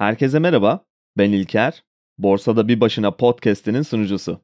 [0.00, 0.84] Herkese merhaba,
[1.18, 1.84] ben İlker.
[2.18, 4.40] Borsada Bir Başına podcast'inin sunucusu.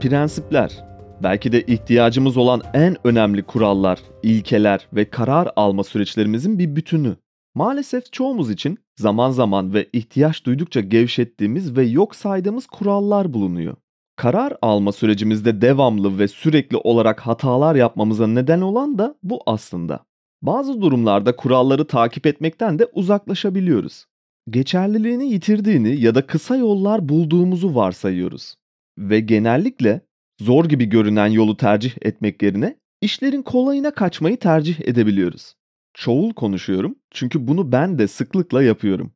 [0.00, 0.84] Prensipler,
[1.22, 7.16] belki de ihtiyacımız olan en önemli kurallar, ilkeler ve karar alma süreçlerimizin bir bütünü.
[7.54, 13.76] Maalesef çoğumuz için zaman zaman ve ihtiyaç duydukça gevşettiğimiz ve yok saydığımız kurallar bulunuyor.
[14.18, 20.04] Karar alma sürecimizde devamlı ve sürekli olarak hatalar yapmamıza neden olan da bu aslında.
[20.42, 24.04] Bazı durumlarda kuralları takip etmekten de uzaklaşabiliyoruz.
[24.50, 28.54] Geçerliliğini yitirdiğini ya da kısa yollar bulduğumuzu varsayıyoruz.
[28.98, 30.00] Ve genellikle
[30.40, 35.54] zor gibi görünen yolu tercih etmek yerine işlerin kolayına kaçmayı tercih edebiliyoruz.
[35.94, 39.12] Çoğul konuşuyorum çünkü bunu ben de sıklıkla yapıyorum.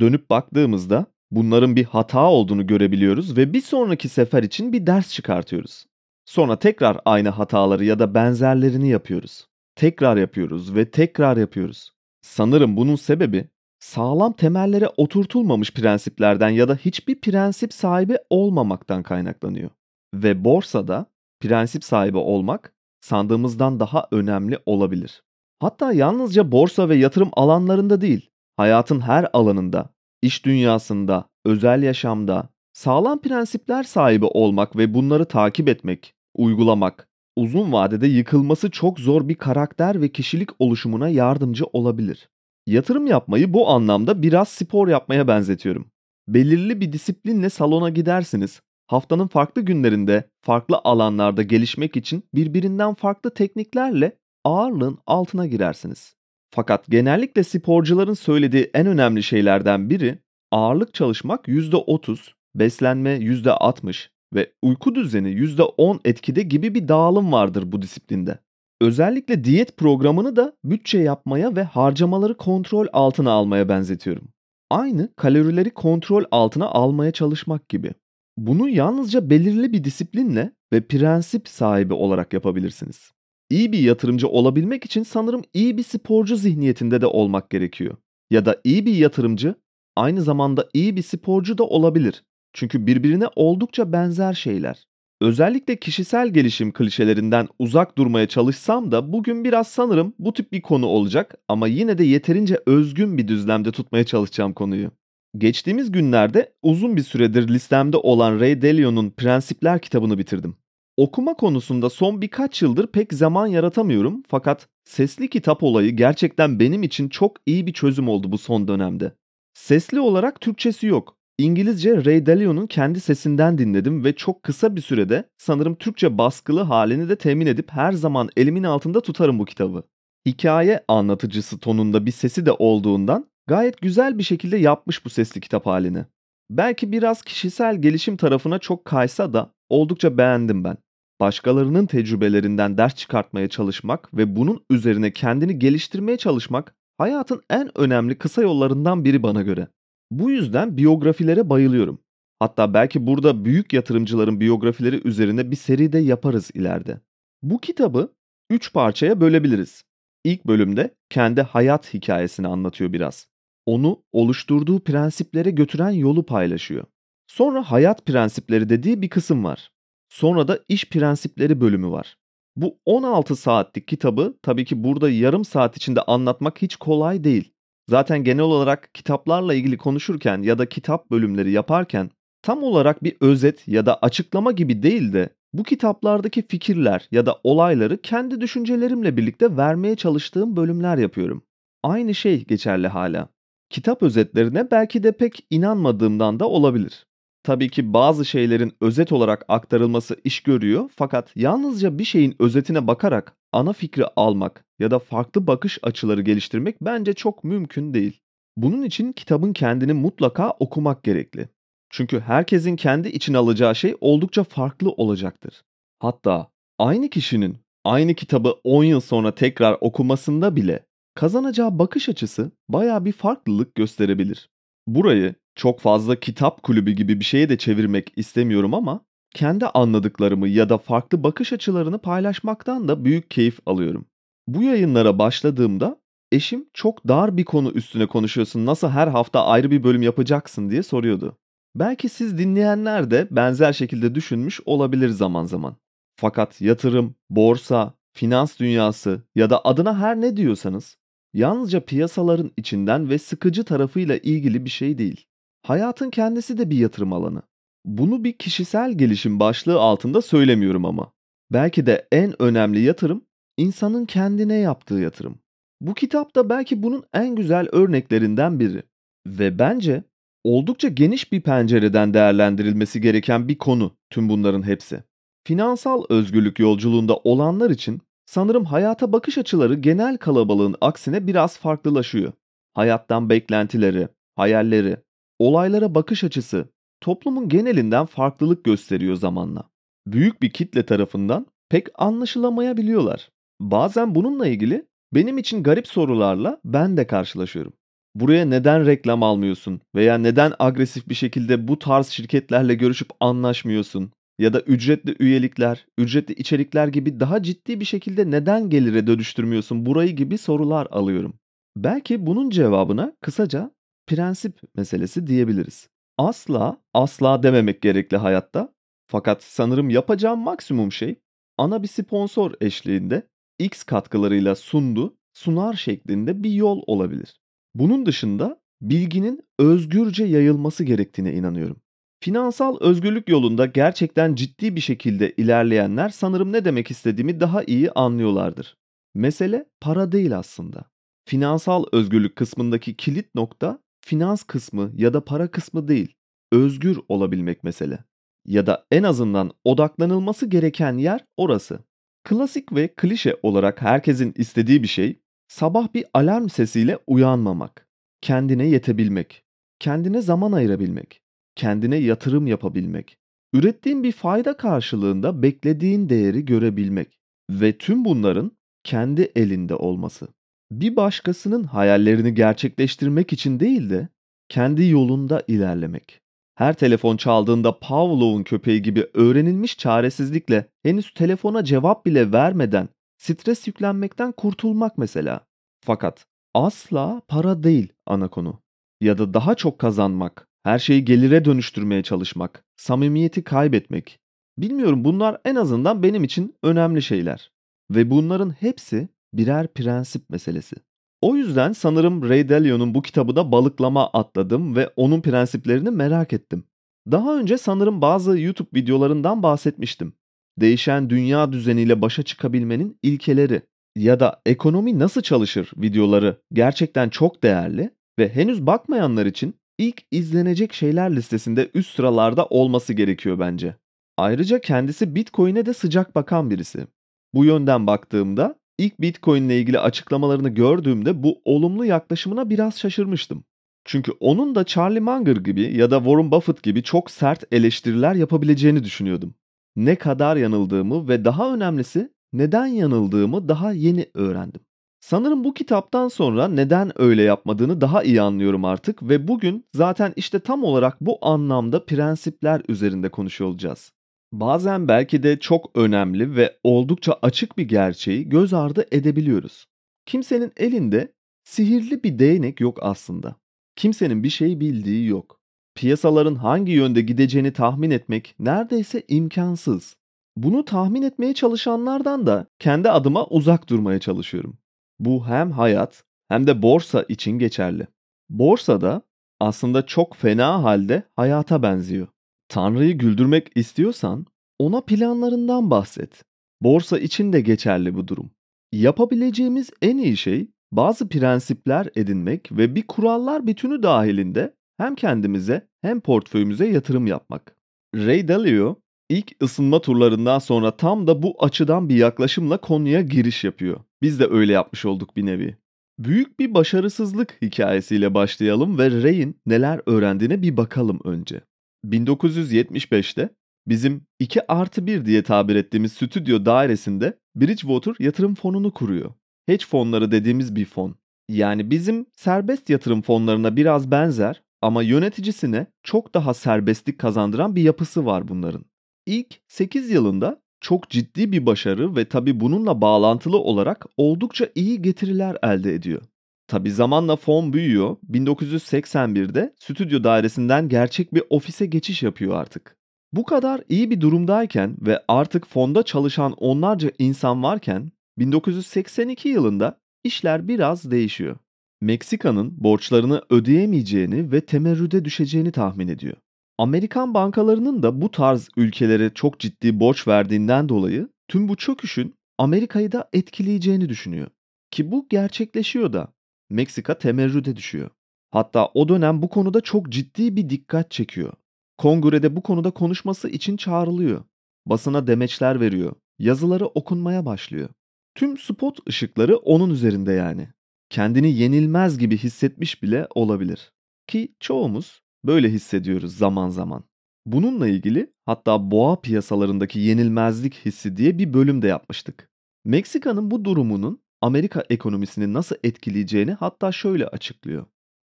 [0.00, 5.86] Dönüp baktığımızda bunların bir hata olduğunu görebiliyoruz ve bir sonraki sefer için bir ders çıkartıyoruz.
[6.24, 9.46] Sonra tekrar aynı hataları ya da benzerlerini yapıyoruz.
[9.76, 11.92] Tekrar yapıyoruz ve tekrar yapıyoruz.
[12.22, 19.70] Sanırım bunun sebebi sağlam temellere oturtulmamış prensiplerden ya da hiçbir prensip sahibi olmamaktan kaynaklanıyor.
[20.14, 21.06] Ve borsada
[21.40, 25.22] prensip sahibi olmak sandığımızdan daha önemli olabilir.
[25.58, 29.90] Hatta yalnızca borsa ve yatırım alanlarında değil, hayatın her alanında,
[30.22, 38.06] iş dünyasında, özel yaşamda sağlam prensipler sahibi olmak ve bunları takip etmek, uygulamak uzun vadede
[38.06, 42.28] yıkılması çok zor bir karakter ve kişilik oluşumuna yardımcı olabilir.
[42.66, 45.90] Yatırım yapmayı bu anlamda biraz spor yapmaya benzetiyorum.
[46.28, 48.60] Belirli bir disiplinle salona gidersiniz.
[48.86, 56.15] Haftanın farklı günlerinde, farklı alanlarda gelişmek için birbirinden farklı tekniklerle ağırlığın altına girersiniz.
[56.50, 60.18] Fakat genellikle sporcuların söylediği en önemli şeylerden biri
[60.50, 62.18] ağırlık çalışmak %30,
[62.54, 68.38] beslenme %60 ve uyku düzeni %10 etkide gibi bir dağılım vardır bu disiplinde.
[68.80, 74.28] Özellikle diyet programını da bütçe yapmaya ve harcamaları kontrol altına almaya benzetiyorum.
[74.70, 77.92] Aynı kalorileri kontrol altına almaya çalışmak gibi.
[78.36, 83.12] Bunu yalnızca belirli bir disiplinle ve prensip sahibi olarak yapabilirsiniz.
[83.50, 87.96] İyi bir yatırımcı olabilmek için sanırım iyi bir sporcu zihniyetinde de olmak gerekiyor.
[88.30, 89.54] Ya da iyi bir yatırımcı
[89.96, 92.24] aynı zamanda iyi bir sporcu da olabilir.
[92.52, 94.86] Çünkü birbirine oldukça benzer şeyler.
[95.20, 100.86] Özellikle kişisel gelişim klişelerinden uzak durmaya çalışsam da bugün biraz sanırım bu tip bir konu
[100.86, 104.90] olacak ama yine de yeterince özgün bir düzlemde tutmaya çalışacağım konuyu.
[105.38, 110.56] Geçtiğimiz günlerde uzun bir süredir listemde olan Ray Dalio'nun Prensipler kitabını bitirdim.
[110.96, 117.08] Okuma konusunda son birkaç yıldır pek zaman yaratamıyorum fakat sesli kitap olayı gerçekten benim için
[117.08, 119.12] çok iyi bir çözüm oldu bu son dönemde.
[119.54, 121.16] Sesli olarak Türkçesi yok.
[121.38, 127.08] İngilizce Ray Dalio'nun kendi sesinden dinledim ve çok kısa bir sürede sanırım Türkçe baskılı halini
[127.08, 129.82] de temin edip her zaman elimin altında tutarım bu kitabı.
[130.26, 135.66] Hikaye anlatıcısı tonunda bir sesi de olduğundan gayet güzel bir şekilde yapmış bu sesli kitap
[135.66, 136.04] halini.
[136.50, 140.76] Belki biraz kişisel gelişim tarafına çok kaysa da oldukça beğendim ben
[141.20, 148.42] başkalarının tecrübelerinden ders çıkartmaya çalışmak ve bunun üzerine kendini geliştirmeye çalışmak hayatın en önemli kısa
[148.42, 149.68] yollarından biri bana göre.
[150.10, 151.98] Bu yüzden biyografilere bayılıyorum.
[152.38, 157.00] Hatta belki burada büyük yatırımcıların biyografileri üzerine bir seri de yaparız ileride.
[157.42, 158.14] Bu kitabı
[158.50, 159.84] 3 parçaya bölebiliriz.
[160.24, 163.26] İlk bölümde kendi hayat hikayesini anlatıyor biraz.
[163.66, 166.84] Onu oluşturduğu prensiplere götüren yolu paylaşıyor.
[167.26, 169.70] Sonra hayat prensipleri dediği bir kısım var.
[170.08, 172.16] Sonra da iş prensipleri bölümü var.
[172.56, 177.52] Bu 16 saatlik kitabı tabii ki burada yarım saat içinde anlatmak hiç kolay değil.
[177.88, 182.10] Zaten genel olarak kitaplarla ilgili konuşurken ya da kitap bölümleri yaparken
[182.42, 187.40] tam olarak bir özet ya da açıklama gibi değil de bu kitaplardaki fikirler ya da
[187.44, 191.42] olayları kendi düşüncelerimle birlikte vermeye çalıştığım bölümler yapıyorum.
[191.82, 193.28] Aynı şey geçerli hala.
[193.70, 197.05] Kitap özetlerine belki de pek inanmadığımdan da olabilir.
[197.46, 203.36] Tabii ki bazı şeylerin özet olarak aktarılması iş görüyor fakat yalnızca bir şeyin özetine bakarak
[203.52, 208.20] ana fikri almak ya da farklı bakış açıları geliştirmek bence çok mümkün değil.
[208.56, 211.48] Bunun için kitabın kendini mutlaka okumak gerekli.
[211.90, 215.62] Çünkü herkesin kendi için alacağı şey oldukça farklı olacaktır.
[215.98, 223.04] Hatta aynı kişinin aynı kitabı 10 yıl sonra tekrar okumasında bile kazanacağı bakış açısı baya
[223.04, 224.48] bir farklılık gösterebilir.
[224.86, 229.00] Burayı çok fazla kitap kulübü gibi bir şeye de çevirmek istemiyorum ama
[229.34, 234.06] kendi anladıklarımı ya da farklı bakış açılarını paylaşmaktan da büyük keyif alıyorum.
[234.48, 236.00] Bu yayınlara başladığımda
[236.32, 240.82] eşim çok dar bir konu üstüne konuşuyorsun nasıl her hafta ayrı bir bölüm yapacaksın diye
[240.82, 241.36] soruyordu.
[241.74, 245.76] Belki siz dinleyenler de benzer şekilde düşünmüş olabilir zaman zaman.
[246.16, 250.96] Fakat yatırım, borsa, finans dünyası ya da adına her ne diyorsanız
[251.34, 255.26] yalnızca piyasaların içinden ve sıkıcı tarafıyla ilgili bir şey değil.
[255.66, 257.42] Hayatın kendisi de bir yatırım alanı.
[257.84, 261.12] Bunu bir kişisel gelişim başlığı altında söylemiyorum ama.
[261.52, 263.24] Belki de en önemli yatırım
[263.56, 265.38] insanın kendine yaptığı yatırım.
[265.80, 268.82] Bu kitap da belki bunun en güzel örneklerinden biri.
[269.26, 270.04] Ve bence
[270.44, 275.02] oldukça geniş bir pencereden değerlendirilmesi gereken bir konu tüm bunların hepsi.
[275.44, 282.32] Finansal özgürlük yolculuğunda olanlar için sanırım hayata bakış açıları genel kalabalığın aksine biraz farklılaşıyor.
[282.74, 285.05] Hayattan beklentileri, hayalleri,
[285.38, 286.68] olaylara bakış açısı
[287.00, 289.68] toplumun genelinden farklılık gösteriyor zamanla.
[290.06, 293.30] Büyük bir kitle tarafından pek anlaşılamayabiliyorlar.
[293.60, 297.72] Bazen bununla ilgili benim için garip sorularla ben de karşılaşıyorum.
[298.14, 304.52] Buraya neden reklam almıyorsun veya neden agresif bir şekilde bu tarz şirketlerle görüşüp anlaşmıyorsun ya
[304.52, 310.38] da ücretli üyelikler, ücretli içerikler gibi daha ciddi bir şekilde neden gelire dönüştürmüyorsun burayı gibi
[310.38, 311.34] sorular alıyorum.
[311.76, 313.70] Belki bunun cevabına kısaca
[314.06, 315.88] prensip meselesi diyebiliriz.
[316.18, 318.74] Asla asla dememek gerekli hayatta.
[319.06, 321.20] Fakat sanırım yapacağım maksimum şey
[321.58, 327.40] ana bir sponsor eşliğinde X katkılarıyla sundu, sunar şeklinde bir yol olabilir.
[327.74, 331.76] Bunun dışında bilginin özgürce yayılması gerektiğine inanıyorum.
[332.20, 338.76] Finansal özgürlük yolunda gerçekten ciddi bir şekilde ilerleyenler sanırım ne demek istediğimi daha iyi anlıyorlardır.
[339.14, 340.84] Mesele para değil aslında.
[341.28, 346.14] Finansal özgürlük kısmındaki kilit nokta finans kısmı ya da para kısmı değil.
[346.52, 347.98] Özgür olabilmek mesele.
[348.44, 351.78] Ya da en azından odaklanılması gereken yer orası.
[352.24, 357.88] Klasik ve klişe olarak herkesin istediği bir şey sabah bir alarm sesiyle uyanmamak,
[358.20, 359.44] kendine yetebilmek,
[359.78, 361.20] kendine zaman ayırabilmek,
[361.56, 363.18] kendine yatırım yapabilmek,
[363.52, 367.18] ürettiğin bir fayda karşılığında beklediğin değeri görebilmek
[367.50, 368.50] ve tüm bunların
[368.84, 370.28] kendi elinde olması.
[370.70, 374.08] Bir başkasının hayallerini gerçekleştirmek için değil de
[374.48, 376.20] kendi yolunda ilerlemek.
[376.54, 384.32] Her telefon çaldığında Pavlov'un köpeği gibi öğrenilmiş çaresizlikle henüz telefona cevap bile vermeden stres yüklenmekten
[384.32, 385.40] kurtulmak mesela.
[385.84, 388.60] Fakat asla para değil ana konu.
[389.00, 394.18] Ya da daha çok kazanmak, her şeyi gelire dönüştürmeye çalışmak, samimiyeti kaybetmek.
[394.58, 397.50] Bilmiyorum bunlar en azından benim için önemli şeyler.
[397.90, 400.76] Ve bunların hepsi birer prensip meselesi.
[401.20, 406.64] O yüzden sanırım Ray Dalio'nun bu kitabına balıklama atladım ve onun prensiplerini merak ettim.
[407.10, 410.12] Daha önce sanırım bazı YouTube videolarından bahsetmiştim.
[410.60, 413.62] Değişen dünya düzeniyle başa çıkabilmenin ilkeleri
[413.96, 420.72] ya da ekonomi nasıl çalışır videoları gerçekten çok değerli ve henüz bakmayanlar için ilk izlenecek
[420.72, 423.76] şeyler listesinde üst sıralarda olması gerekiyor bence.
[424.16, 426.86] Ayrıca kendisi Bitcoin'e de sıcak bakan birisi.
[427.34, 433.44] Bu yönden baktığımda ilk Bitcoin ile ilgili açıklamalarını gördüğümde bu olumlu yaklaşımına biraz şaşırmıştım.
[433.84, 438.84] Çünkü onun da Charlie Munger gibi ya da Warren Buffett gibi çok sert eleştiriler yapabileceğini
[438.84, 439.34] düşünüyordum.
[439.76, 444.60] Ne kadar yanıldığımı ve daha önemlisi neden yanıldığımı daha yeni öğrendim.
[445.00, 450.40] Sanırım bu kitaptan sonra neden öyle yapmadığını daha iyi anlıyorum artık ve bugün zaten işte
[450.40, 453.92] tam olarak bu anlamda prensipler üzerinde konuşuyor olacağız.
[454.32, 459.66] Bazen belki de çok önemli ve oldukça açık bir gerçeği göz ardı edebiliyoruz.
[460.06, 461.12] Kimsenin elinde
[461.44, 463.36] sihirli bir değnek yok aslında.
[463.76, 465.40] Kimsenin bir şey bildiği yok.
[465.74, 469.96] Piyasaların hangi yönde gideceğini tahmin etmek neredeyse imkansız.
[470.36, 474.58] Bunu tahmin etmeye çalışanlardan da kendi adıma uzak durmaya çalışıyorum.
[474.98, 477.86] Bu hem hayat hem de borsa için geçerli.
[478.28, 479.02] Borsada
[479.40, 482.08] aslında çok fena halde hayata benziyor.
[482.48, 484.26] Tanrı'yı güldürmek istiyorsan
[484.58, 486.24] ona planlarından bahset.
[486.62, 488.30] Borsa için de geçerli bu durum.
[488.72, 496.00] Yapabileceğimiz en iyi şey bazı prensipler edinmek ve bir kurallar bütünü dahilinde hem kendimize hem
[496.00, 497.56] portföyümüze yatırım yapmak.
[497.94, 498.76] Ray Dalio
[499.08, 503.80] ilk ısınma turlarından sonra tam da bu açıdan bir yaklaşımla konuya giriş yapıyor.
[504.02, 505.56] Biz de öyle yapmış olduk bir nevi.
[505.98, 511.40] Büyük bir başarısızlık hikayesiyle başlayalım ve Ray'in neler öğrendiğine bir bakalım önce.
[511.90, 513.28] 1975'te
[513.66, 519.12] bizim 2 artı 1 diye tabir ettiğimiz stüdyo dairesinde Bridgewater yatırım fonunu kuruyor.
[519.46, 520.94] Hedge fonları dediğimiz bir fon.
[521.28, 528.06] Yani bizim serbest yatırım fonlarına biraz benzer ama yöneticisine çok daha serbestlik kazandıran bir yapısı
[528.06, 528.64] var bunların.
[529.06, 535.36] İlk 8 yılında çok ciddi bir başarı ve tabi bununla bağlantılı olarak oldukça iyi getiriler
[535.42, 536.02] elde ediyor.
[536.48, 537.96] Tabi zamanla fon büyüyor.
[538.10, 542.76] 1981'de stüdyo dairesinden gerçek bir ofise geçiş yapıyor artık.
[543.12, 550.48] Bu kadar iyi bir durumdayken ve artık fonda çalışan onlarca insan varken 1982 yılında işler
[550.48, 551.36] biraz değişiyor.
[551.80, 556.16] Meksika'nın borçlarını ödeyemeyeceğini ve temerrüde düşeceğini tahmin ediyor.
[556.58, 562.92] Amerikan bankalarının da bu tarz ülkelere çok ciddi borç verdiğinden dolayı tüm bu çöküşün Amerika'yı
[562.92, 564.26] da etkileyeceğini düşünüyor.
[564.70, 566.15] Ki bu gerçekleşiyor da.
[566.50, 567.90] Meksika temerrüde düşüyor.
[568.30, 571.32] Hatta o dönem bu konuda çok ciddi bir dikkat çekiyor.
[571.78, 574.24] Kongrede bu konuda konuşması için çağrılıyor.
[574.66, 575.92] Basına demeçler veriyor.
[576.18, 577.68] Yazıları okunmaya başlıyor.
[578.14, 580.48] Tüm spot ışıkları onun üzerinde yani.
[580.90, 583.72] Kendini yenilmez gibi hissetmiş bile olabilir.
[584.06, 586.84] Ki çoğumuz böyle hissediyoruz zaman zaman.
[587.26, 592.30] Bununla ilgili hatta boğa piyasalarındaki yenilmezlik hissi diye bir bölüm de yapmıştık.
[592.64, 597.66] Meksika'nın bu durumunun Amerika ekonomisini nasıl etkileyeceğini hatta şöyle açıklıyor.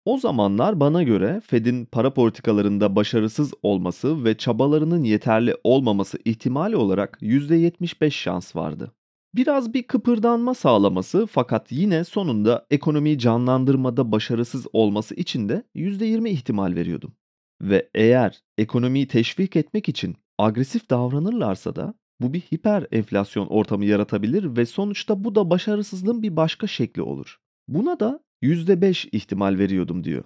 [0.06, 7.18] O zamanlar bana göre Fed'in para politikalarında başarısız olması ve çabalarının yeterli olmaması ihtimali olarak
[7.22, 8.92] %75 şans vardı.
[9.36, 16.76] Biraz bir kıpırdanma sağlaması fakat yine sonunda ekonomiyi canlandırmada başarısız olması için de %20 ihtimal
[16.76, 17.16] veriyordum.
[17.62, 24.58] Ve eğer ekonomiyi teşvik etmek için agresif davranırlarsa da bu bir hiper enflasyon ortamı yaratabilir
[24.58, 27.38] ve sonuçta bu da başarısızlığın bir başka şekli olur.
[27.68, 30.24] Buna da %5 ihtimal veriyordum diyor.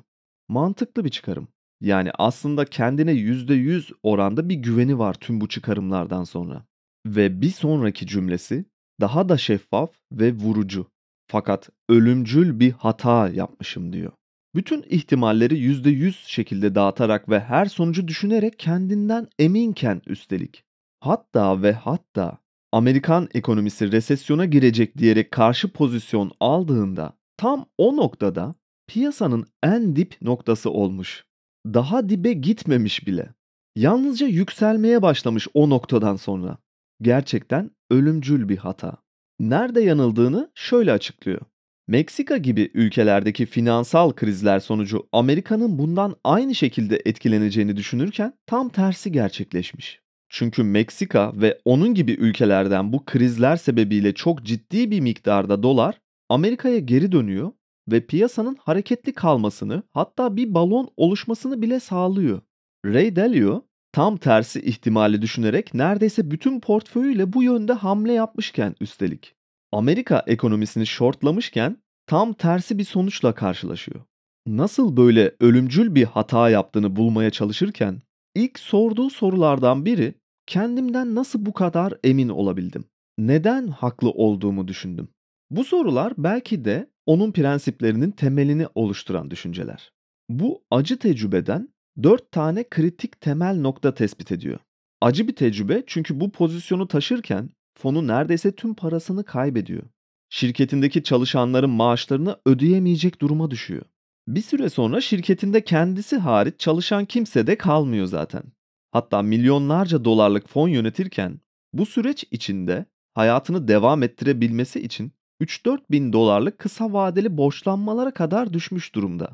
[0.47, 1.47] Mantıklı bir çıkarım.
[1.81, 6.65] Yani aslında kendine %100 oranda bir güveni var tüm bu çıkarımlardan sonra.
[7.05, 8.65] Ve bir sonraki cümlesi
[9.01, 10.87] daha da şeffaf ve vurucu.
[11.27, 14.11] Fakat ölümcül bir hata yapmışım diyor.
[14.55, 20.63] Bütün ihtimalleri %100 şekilde dağıtarak ve her sonucu düşünerek kendinden eminken üstelik.
[20.99, 22.37] Hatta ve hatta
[22.71, 28.55] Amerikan ekonomisi resesyona girecek diyerek karşı pozisyon aldığında tam o noktada
[28.87, 31.25] piyasanın en dip noktası olmuş.
[31.65, 33.33] Daha dibe gitmemiş bile.
[33.75, 36.57] Yalnızca yükselmeye başlamış o noktadan sonra.
[37.01, 38.97] Gerçekten ölümcül bir hata.
[39.39, 41.41] Nerede yanıldığını şöyle açıklıyor.
[41.87, 50.01] Meksika gibi ülkelerdeki finansal krizler sonucu Amerika'nın bundan aynı şekilde etkileneceğini düşünürken tam tersi gerçekleşmiş.
[50.29, 56.79] Çünkü Meksika ve onun gibi ülkelerden bu krizler sebebiyle çok ciddi bir miktarda dolar Amerika'ya
[56.79, 57.51] geri dönüyor
[57.91, 62.41] ve piyasanın hareketli kalmasını hatta bir balon oluşmasını bile sağlıyor.
[62.85, 69.35] Ray Dalio tam tersi ihtimali düşünerek neredeyse bütün portföyüyle bu yönde hamle yapmışken üstelik.
[69.71, 74.01] Amerika ekonomisini shortlamışken tam tersi bir sonuçla karşılaşıyor.
[74.47, 78.01] Nasıl böyle ölümcül bir hata yaptığını bulmaya çalışırken
[78.35, 80.13] ilk sorduğu sorulardan biri
[80.45, 82.83] kendimden nasıl bu kadar emin olabildim?
[83.17, 85.07] Neden haklı olduğumu düşündüm.
[85.51, 89.91] Bu sorular belki de onun prensiplerinin temelini oluşturan düşünceler.
[90.29, 91.69] Bu acı tecrübeden
[92.03, 94.59] 4 tane kritik temel nokta tespit ediyor.
[95.01, 99.83] Acı bir tecrübe çünkü bu pozisyonu taşırken fonu neredeyse tüm parasını kaybediyor.
[100.29, 103.85] Şirketindeki çalışanların maaşlarını ödeyemeyecek duruma düşüyor.
[104.29, 108.43] Bir süre sonra şirketinde kendisi hariç çalışan kimse de kalmıyor zaten.
[108.91, 111.39] Hatta milyonlarca dolarlık fon yönetirken
[111.73, 118.95] bu süreç içinde hayatını devam ettirebilmesi için 3-4 bin dolarlık kısa vadeli borçlanmalara kadar düşmüş
[118.95, 119.29] durumda.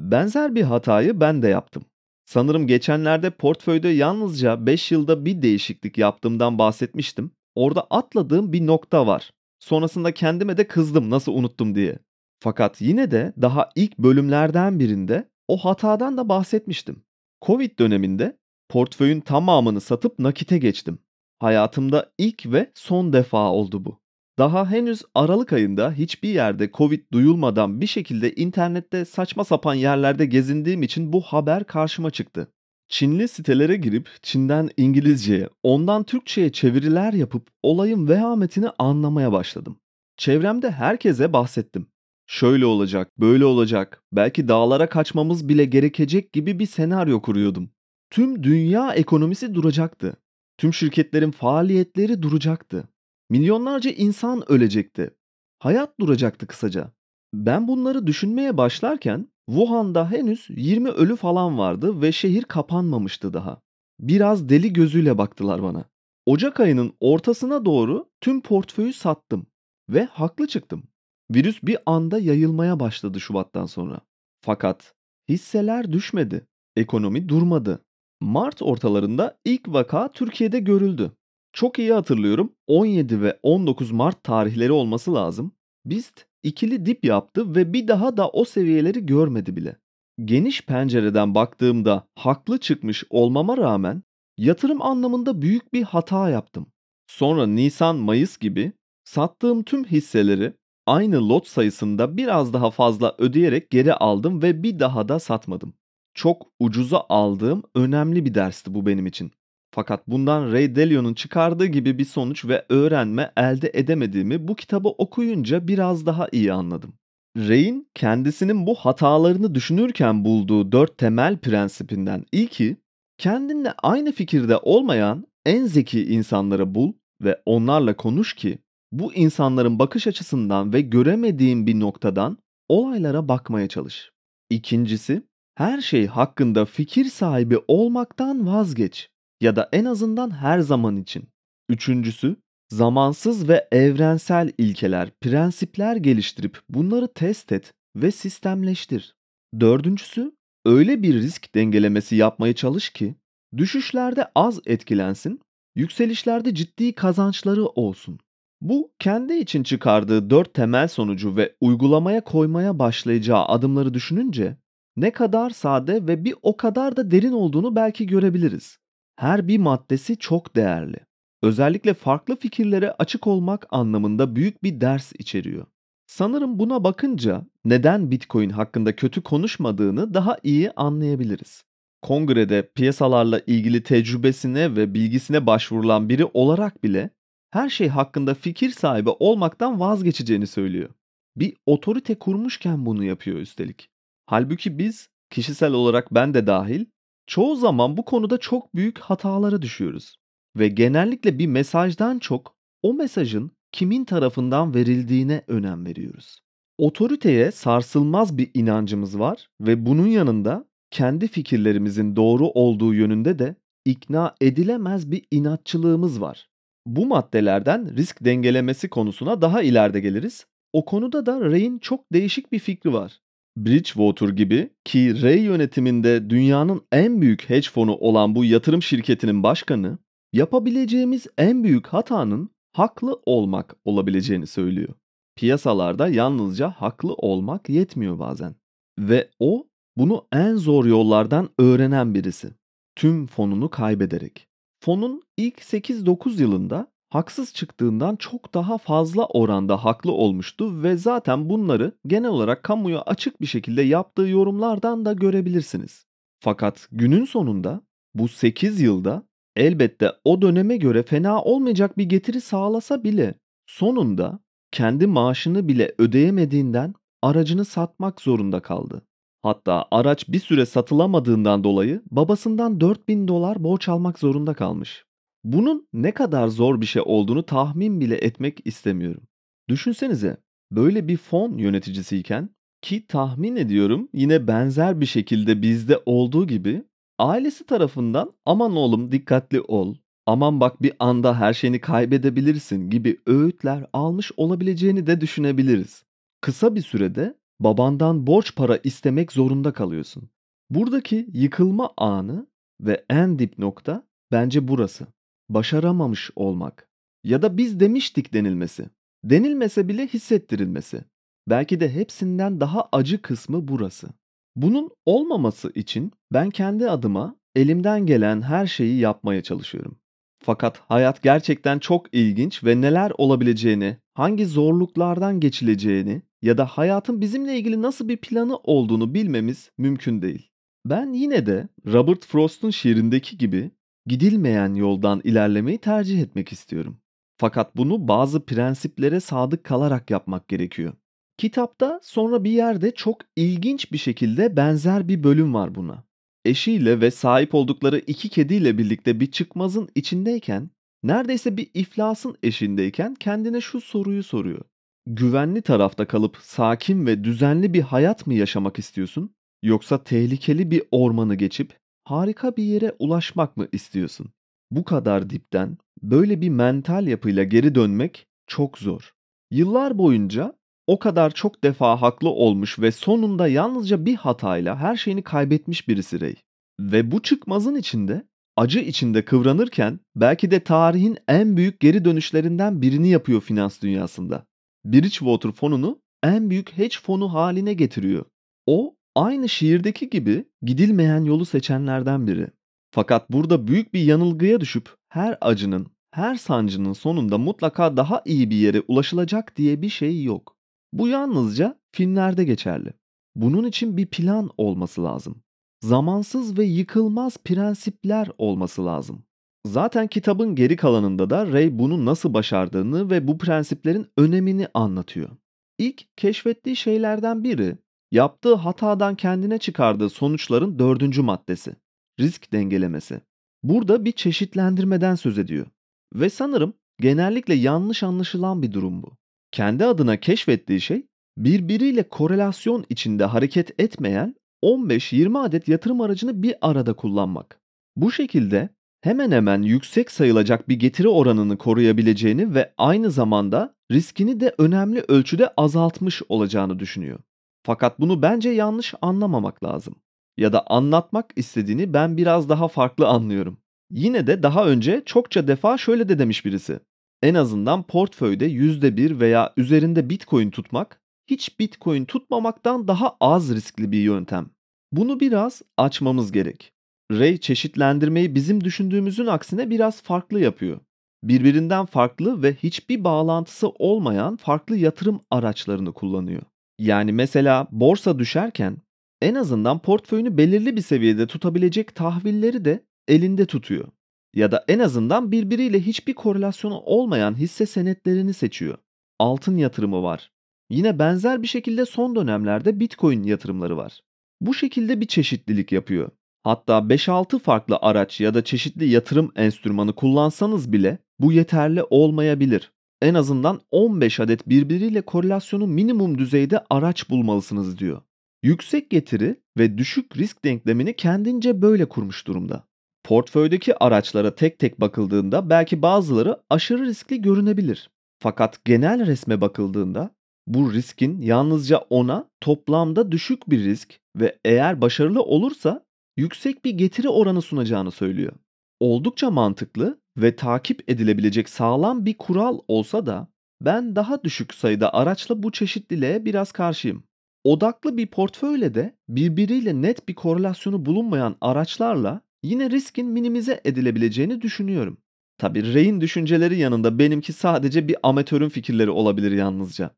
[0.00, 1.84] Benzer bir hatayı ben de yaptım.
[2.26, 7.30] Sanırım geçenlerde portföyde yalnızca 5 yılda bir değişiklik yaptığımdan bahsetmiştim.
[7.54, 9.30] Orada atladığım bir nokta var.
[9.58, 11.98] Sonrasında kendime de kızdım nasıl unuttum diye.
[12.40, 17.02] Fakat yine de daha ilk bölümlerden birinde o hatadan da bahsetmiştim.
[17.42, 20.98] Covid döneminde portföyün tamamını satıp nakite geçtim.
[21.38, 24.00] Hayatımda ilk ve son defa oldu bu.
[24.38, 30.82] Daha henüz Aralık ayında hiçbir yerde Covid duyulmadan bir şekilde internette saçma sapan yerlerde gezindiğim
[30.82, 32.52] için bu haber karşıma çıktı.
[32.88, 39.80] Çinli sitelere girip Çin'den İngilizceye, ondan Türkçe'ye çeviriler yapıp olayın vehametini anlamaya başladım.
[40.16, 41.86] Çevremde herkese bahsettim.
[42.32, 47.70] Şöyle olacak, böyle olacak, belki dağlara kaçmamız bile gerekecek gibi bir senaryo kuruyordum.
[48.10, 50.16] Tüm dünya ekonomisi duracaktı.
[50.58, 52.88] Tüm şirketlerin faaliyetleri duracaktı.
[53.30, 55.10] Milyonlarca insan ölecekti.
[55.58, 56.92] Hayat duracaktı kısaca.
[57.34, 63.60] Ben bunları düşünmeye başlarken Wuhan'da henüz 20 ölü falan vardı ve şehir kapanmamıştı daha.
[64.00, 65.84] Biraz deli gözüyle baktılar bana.
[66.26, 69.46] Ocak ayının ortasına doğru tüm portföyü sattım
[69.88, 70.89] ve haklı çıktım.
[71.30, 74.00] Virüs bir anda yayılmaya başladı Şubat'tan sonra.
[74.40, 74.94] Fakat
[75.28, 76.46] hisseler düşmedi.
[76.76, 77.84] Ekonomi durmadı.
[78.20, 81.12] Mart ortalarında ilk vaka Türkiye'de görüldü.
[81.52, 85.52] Çok iyi hatırlıyorum 17 ve 19 Mart tarihleri olması lazım.
[85.84, 89.76] BIST ikili dip yaptı ve bir daha da o seviyeleri görmedi bile.
[90.24, 94.02] Geniş pencereden baktığımda haklı çıkmış olmama rağmen
[94.38, 96.66] yatırım anlamında büyük bir hata yaptım.
[97.06, 98.72] Sonra Nisan, Mayıs gibi
[99.04, 100.52] sattığım tüm hisseleri
[100.86, 105.74] aynı lot sayısında biraz daha fazla ödeyerek geri aldım ve bir daha da satmadım.
[106.14, 109.32] Çok ucuza aldığım önemli bir dersti bu benim için.
[109.74, 115.68] Fakat bundan Ray Dalio'nun çıkardığı gibi bir sonuç ve öğrenme elde edemediğimi bu kitabı okuyunca
[115.68, 116.94] biraz daha iyi anladım.
[117.36, 122.76] Ray'in kendisinin bu hatalarını düşünürken bulduğu dört temel prensipinden ilki,
[123.18, 128.58] kendinle aynı fikirde olmayan en zeki insanları bul ve onlarla konuş ki
[128.92, 134.10] bu insanların bakış açısından ve göremediğin bir noktadan olaylara bakmaya çalış.
[134.50, 135.22] İkincisi,
[135.54, 139.08] her şey hakkında fikir sahibi olmaktan vazgeç
[139.40, 141.28] ya da en azından her zaman için.
[141.68, 142.36] Üçüncüsü,
[142.68, 149.14] zamansız ve evrensel ilkeler, prensipler geliştirip bunları test et ve sistemleştir.
[149.60, 150.32] Dördüncüsü,
[150.64, 153.14] öyle bir risk dengelemesi yapmaya çalış ki
[153.56, 155.40] düşüşlerde az etkilensin,
[155.76, 158.18] yükselişlerde ciddi kazançları olsun.
[158.60, 164.56] Bu kendi için çıkardığı dört temel sonucu ve uygulamaya koymaya başlayacağı adımları düşününce
[164.96, 168.78] ne kadar sade ve bir o kadar da derin olduğunu belki görebiliriz.
[169.16, 170.96] Her bir maddesi çok değerli.
[171.42, 175.66] Özellikle farklı fikirlere açık olmak anlamında büyük bir ders içeriyor.
[176.06, 181.64] Sanırım buna bakınca neden Bitcoin hakkında kötü konuşmadığını daha iyi anlayabiliriz.
[182.02, 187.10] Kongrede piyasalarla ilgili tecrübesine ve bilgisine başvurulan biri olarak bile
[187.50, 190.90] her şey hakkında fikir sahibi olmaktan vazgeçeceğini söylüyor.
[191.36, 193.90] Bir otorite kurmuşken bunu yapıyor üstelik.
[194.26, 196.84] Halbuki biz, kişisel olarak ben de dahil,
[197.26, 200.16] çoğu zaman bu konuda çok büyük hatalara düşüyoruz.
[200.56, 206.40] Ve genellikle bir mesajdan çok o mesajın kimin tarafından verildiğine önem veriyoruz.
[206.78, 214.34] Otoriteye sarsılmaz bir inancımız var ve bunun yanında kendi fikirlerimizin doğru olduğu yönünde de ikna
[214.40, 216.49] edilemez bir inatçılığımız var.
[216.86, 220.46] Bu maddelerden risk dengelemesi konusuna daha ileride geliriz.
[220.72, 223.20] O konuda da Ray'in çok değişik bir fikri var.
[223.56, 229.98] Bridgewater gibi ki Ray yönetiminde dünyanın en büyük hedge fonu olan bu yatırım şirketinin başkanı
[230.32, 234.94] yapabileceğimiz en büyük hatanın haklı olmak olabileceğini söylüyor.
[235.36, 238.54] Piyasalarda yalnızca haklı olmak yetmiyor bazen.
[238.98, 239.66] Ve o
[239.96, 242.50] bunu en zor yollardan öğrenen birisi.
[242.96, 244.49] Tüm fonunu kaybederek.
[244.80, 251.92] Fonun ilk 8-9 yılında haksız çıktığından çok daha fazla oranda haklı olmuştu ve zaten bunları
[252.06, 256.06] genel olarak kamuya açık bir şekilde yaptığı yorumlardan da görebilirsiniz.
[256.40, 257.80] Fakat günün sonunda
[258.14, 259.22] bu 8 yılda
[259.56, 263.34] elbette o döneme göre fena olmayacak bir getiri sağlasa bile
[263.66, 264.40] sonunda
[264.70, 269.02] kendi maaşını bile ödeyemediğinden aracını satmak zorunda kaldı.
[269.42, 275.04] Hatta araç bir süre satılamadığından dolayı babasından 4000 dolar borç almak zorunda kalmış.
[275.44, 279.22] Bunun ne kadar zor bir şey olduğunu tahmin bile etmek istemiyorum.
[279.68, 280.36] Düşünsenize
[280.72, 282.50] böyle bir fon yöneticisiyken
[282.82, 286.84] ki tahmin ediyorum yine benzer bir şekilde bizde olduğu gibi
[287.18, 289.94] ailesi tarafından aman oğlum dikkatli ol,
[290.26, 296.04] aman bak bir anda her şeyini kaybedebilirsin gibi öğütler almış olabileceğini de düşünebiliriz.
[296.40, 300.30] Kısa bir sürede babandan borç para istemek zorunda kalıyorsun.
[300.70, 302.46] Buradaki yıkılma anı
[302.80, 305.06] ve en dip nokta bence burası.
[305.48, 306.88] Başaramamış olmak
[307.24, 308.86] ya da biz demiştik denilmesi.
[309.24, 311.04] Denilmese bile hissettirilmesi.
[311.48, 314.08] Belki de hepsinden daha acı kısmı burası.
[314.56, 319.96] Bunun olmaması için ben kendi adıma elimden gelen her şeyi yapmaya çalışıyorum.
[320.42, 327.56] Fakat hayat gerçekten çok ilginç ve neler olabileceğini, hangi zorluklardan geçileceğini ya da hayatın bizimle
[327.58, 330.50] ilgili nasıl bir planı olduğunu bilmemiz mümkün değil.
[330.86, 333.70] Ben yine de Robert Frost'un şiirindeki gibi
[334.06, 337.00] gidilmeyen yoldan ilerlemeyi tercih etmek istiyorum.
[337.36, 340.92] Fakat bunu bazı prensiplere sadık kalarak yapmak gerekiyor.
[341.38, 346.04] Kitapta sonra bir yerde çok ilginç bir şekilde benzer bir bölüm var buna.
[346.44, 350.70] Eşiyle ve sahip oldukları iki kediyle birlikte bir çıkmazın içindeyken,
[351.02, 354.69] neredeyse bir iflasın eşindeyken kendine şu soruyu soruyor.
[355.12, 359.34] Güvenli tarafta kalıp sakin ve düzenli bir hayat mı yaşamak istiyorsun?
[359.62, 364.26] Yoksa tehlikeli bir ormanı geçip harika bir yere ulaşmak mı istiyorsun?
[364.70, 369.12] Bu kadar dipten böyle bir mental yapıyla geri dönmek çok zor.
[369.50, 370.54] Yıllar boyunca
[370.86, 376.20] o kadar çok defa haklı olmuş ve sonunda yalnızca bir hatayla her şeyini kaybetmiş birisi
[376.20, 376.34] Ray.
[376.80, 378.24] Ve bu çıkmazın içinde
[378.56, 384.49] acı içinde kıvranırken belki de tarihin en büyük geri dönüşlerinden birini yapıyor finans dünyasında.
[384.84, 388.24] Bridgewater fonunu en büyük hedge fonu haline getiriyor.
[388.66, 392.48] O aynı şiirdeki gibi gidilmeyen yolu seçenlerden biri.
[392.90, 398.56] Fakat burada büyük bir yanılgıya düşüp her acının, her sancının sonunda mutlaka daha iyi bir
[398.56, 400.56] yere ulaşılacak diye bir şey yok.
[400.92, 402.92] Bu yalnızca filmlerde geçerli.
[403.36, 405.42] Bunun için bir plan olması lazım.
[405.82, 409.24] Zamansız ve yıkılmaz prensipler olması lazım.
[409.66, 415.30] Zaten kitabın geri kalanında da Ray bunu nasıl başardığını ve bu prensiplerin önemini anlatıyor.
[415.78, 417.76] İlk keşfettiği şeylerden biri
[418.12, 421.76] yaptığı hatadan kendine çıkardığı sonuçların dördüncü maddesi.
[422.20, 423.20] Risk dengelemesi.
[423.62, 425.66] Burada bir çeşitlendirmeden söz ediyor.
[426.14, 429.12] Ve sanırım genellikle yanlış anlaşılan bir durum bu.
[429.52, 431.06] Kendi adına keşfettiği şey
[431.38, 437.60] birbiriyle korelasyon içinde hareket etmeyen 15-20 adet yatırım aracını bir arada kullanmak.
[437.96, 438.68] Bu şekilde
[439.00, 445.48] hemen hemen yüksek sayılacak bir getiri oranını koruyabileceğini ve aynı zamanda riskini de önemli ölçüde
[445.56, 447.18] azaltmış olacağını düşünüyor.
[447.62, 449.94] Fakat bunu bence yanlış anlamamak lazım.
[450.36, 453.58] Ya da anlatmak istediğini ben biraz daha farklı anlıyorum.
[453.90, 456.80] Yine de daha önce çokça defa şöyle de demiş birisi.
[457.22, 464.02] En azından portföyde %1 veya üzerinde Bitcoin tutmak, hiç Bitcoin tutmamaktan daha az riskli bir
[464.02, 464.50] yöntem.
[464.92, 466.72] Bunu biraz açmamız gerek.
[467.10, 470.80] Ray çeşitlendirmeyi bizim düşündüğümüzün aksine biraz farklı yapıyor.
[471.22, 476.42] Birbirinden farklı ve hiçbir bağlantısı olmayan farklı yatırım araçlarını kullanıyor.
[476.78, 478.76] Yani mesela borsa düşerken
[479.22, 483.88] en azından portföyünü belirli bir seviyede tutabilecek tahvilleri de elinde tutuyor.
[484.34, 488.78] Ya da en azından birbiriyle hiçbir korelasyonu olmayan hisse senetlerini seçiyor.
[489.18, 490.30] Altın yatırımı var.
[490.70, 494.00] Yine benzer bir şekilde son dönemlerde Bitcoin yatırımları var.
[494.40, 496.10] Bu şekilde bir çeşitlilik yapıyor.
[496.44, 502.72] Hatta 5-6 farklı araç ya da çeşitli yatırım enstrümanı kullansanız bile bu yeterli olmayabilir.
[503.02, 508.02] En azından 15 adet birbiriyle korelasyonu minimum düzeyde araç bulmalısınız diyor.
[508.42, 512.64] Yüksek getiri ve düşük risk denklemini kendince böyle kurmuş durumda.
[513.04, 517.90] Portföydeki araçlara tek tek bakıldığında belki bazıları aşırı riskli görünebilir.
[518.18, 520.10] Fakat genel resme bakıldığında
[520.46, 525.84] bu riskin yalnızca ona toplamda düşük bir risk ve eğer başarılı olursa
[526.20, 528.32] yüksek bir getiri oranı sunacağını söylüyor.
[528.80, 533.28] Oldukça mantıklı ve takip edilebilecek sağlam bir kural olsa da
[533.60, 537.04] ben daha düşük sayıda araçla bu çeşitliliğe biraz karşıyım.
[537.44, 544.98] Odaklı bir portföyle de birbiriyle net bir korelasyonu bulunmayan araçlarla yine riskin minimize edilebileceğini düşünüyorum.
[545.38, 549.90] Tabi Ray'in düşünceleri yanında benimki sadece bir amatörün fikirleri olabilir yalnızca.